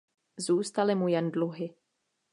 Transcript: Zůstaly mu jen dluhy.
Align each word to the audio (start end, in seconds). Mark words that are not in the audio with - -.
Zůstaly 0.37 0.95
mu 0.95 1.07
jen 1.07 1.31
dluhy. 1.31 1.73